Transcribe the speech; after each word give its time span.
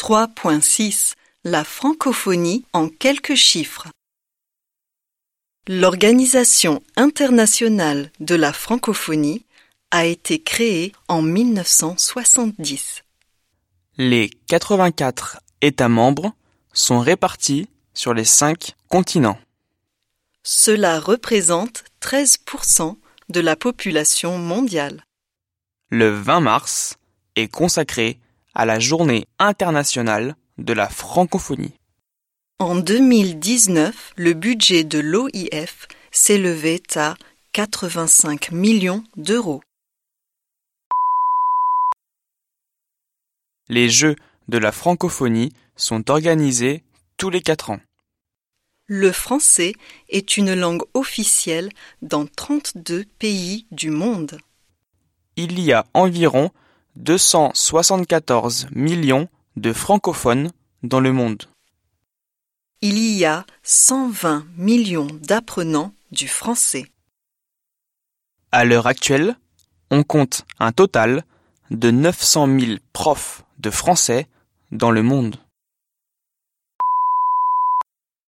3.6 0.00 1.12
La 1.44 1.62
francophonie 1.62 2.64
en 2.72 2.88
quelques 2.88 3.34
chiffres. 3.34 3.88
L'Organisation 5.68 6.82
internationale 6.96 8.10
de 8.18 8.34
la 8.34 8.54
francophonie 8.54 9.44
a 9.90 10.06
été 10.06 10.42
créée 10.42 10.94
en 11.08 11.20
1970. 11.20 13.02
Les 13.98 14.30
84 14.46 15.40
États 15.60 15.90
membres 15.90 16.32
sont 16.72 17.00
répartis 17.00 17.68
sur 17.92 18.14
les 18.14 18.24
cinq 18.24 18.76
continents. 18.88 19.38
Cela 20.42 20.98
représente 20.98 21.84
13% 22.00 22.96
de 23.28 23.40
la 23.40 23.54
population 23.54 24.38
mondiale. 24.38 25.04
Le 25.90 26.08
20 26.08 26.40
mars 26.40 26.96
est 27.36 27.48
consacré 27.48 28.18
à 28.54 28.64
la 28.64 28.78
Journée 28.78 29.26
internationale 29.38 30.36
de 30.58 30.72
la 30.72 30.88
francophonie. 30.88 31.74
En 32.58 32.76
2019, 32.76 34.12
le 34.16 34.34
budget 34.34 34.84
de 34.84 34.98
l'OIF 34.98 35.88
s'élevait 36.10 36.82
à 36.96 37.16
85 37.52 38.52
millions 38.52 39.02
d'euros. 39.16 39.62
Les 43.68 43.88
Jeux 43.88 44.16
de 44.48 44.58
la 44.58 44.72
francophonie 44.72 45.52
sont 45.76 46.10
organisés 46.10 46.82
tous 47.16 47.30
les 47.30 47.40
quatre 47.40 47.70
ans. 47.70 47.80
Le 48.86 49.12
français 49.12 49.74
est 50.08 50.36
une 50.36 50.52
langue 50.54 50.82
officielle 50.94 51.70
dans 52.02 52.26
32 52.26 53.04
pays 53.20 53.64
du 53.70 53.90
monde. 53.90 54.38
Il 55.36 55.60
y 55.60 55.72
a 55.72 55.86
environ 55.94 56.50
274 56.96 58.68
millions 58.72 59.28
de 59.56 59.72
francophones 59.72 60.50
dans 60.82 61.00
le 61.00 61.12
monde. 61.12 61.44
Il 62.82 62.98
y 62.98 63.24
a 63.24 63.44
120 63.62 64.46
millions 64.56 65.06
d'apprenants 65.06 65.92
du 66.12 66.28
français. 66.28 66.86
À 68.52 68.64
l'heure 68.64 68.86
actuelle, 68.86 69.36
on 69.90 70.02
compte 70.02 70.44
un 70.58 70.72
total 70.72 71.24
de 71.70 71.90
900 71.90 72.58
000 72.58 72.72
profs 72.92 73.44
de 73.58 73.70
français 73.70 74.26
dans 74.72 74.90
le 74.90 75.02
monde. 75.02 75.36